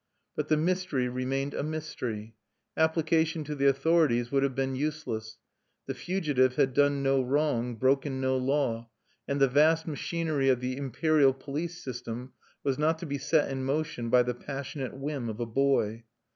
[0.35, 2.33] But the mystery remained a mystery.
[2.75, 5.37] Application to the authorities would have been useless:
[5.85, 8.89] the fugitive had done no wrong, broken no law;
[9.27, 12.33] and the vast machinery of the imperial police system
[12.63, 16.03] was not to be set in motion by the passionate whim of a boy.